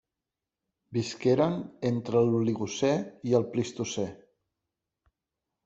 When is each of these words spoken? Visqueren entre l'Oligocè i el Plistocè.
Visqueren 0.97 1.57
entre 1.91 2.25
l'Oligocè 2.31 2.91
i 3.33 3.39
el 3.41 3.47
Plistocè. 3.55 4.09